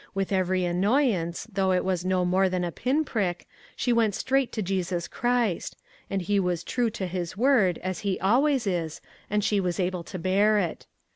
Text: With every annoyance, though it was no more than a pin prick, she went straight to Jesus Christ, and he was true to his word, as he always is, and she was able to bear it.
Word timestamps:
With 0.15 0.31
every 0.31 0.65
annoyance, 0.65 1.45
though 1.45 1.71
it 1.71 1.85
was 1.85 2.03
no 2.03 2.25
more 2.25 2.49
than 2.49 2.63
a 2.63 2.71
pin 2.71 3.05
prick, 3.05 3.47
she 3.75 3.93
went 3.93 4.15
straight 4.15 4.51
to 4.53 4.63
Jesus 4.63 5.07
Christ, 5.07 5.77
and 6.09 6.23
he 6.23 6.39
was 6.39 6.63
true 6.63 6.89
to 6.89 7.05
his 7.05 7.37
word, 7.37 7.77
as 7.83 7.99
he 7.99 8.19
always 8.19 8.65
is, 8.65 8.99
and 9.29 9.43
she 9.43 9.59
was 9.59 9.79
able 9.79 10.03
to 10.05 10.17
bear 10.17 10.57
it. 10.57 10.87